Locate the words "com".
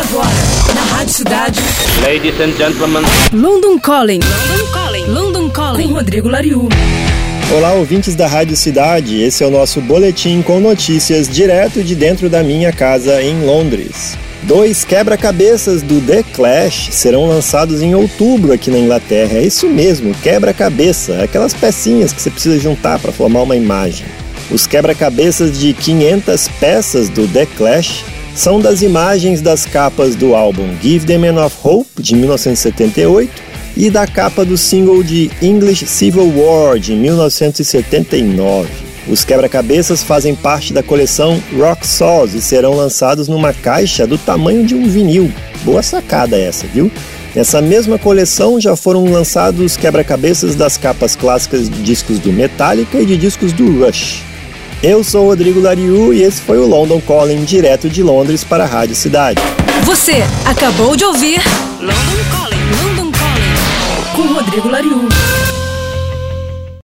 5.88-5.94, 10.42-10.60, 64.14-64.32